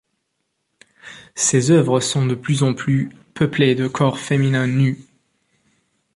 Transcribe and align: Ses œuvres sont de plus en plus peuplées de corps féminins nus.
Ses 1.35 1.69
œuvres 1.69 1.99
sont 1.99 2.25
de 2.25 2.33
plus 2.33 2.63
en 2.63 2.73
plus 2.73 3.09
peuplées 3.35 3.75
de 3.75 3.87
corps 3.87 4.17
féminins 4.17 4.65
nus. 4.65 4.97